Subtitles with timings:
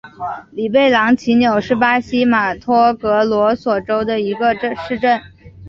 [0.49, 5.21] 里贝朗齐纽是巴西马托格罗索州的一个市镇。